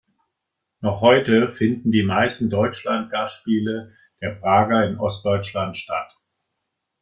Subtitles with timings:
[0.79, 6.17] Noch heute finden die meisten Deutschland-Gastspiele der Prager in Ostdeutschland statt.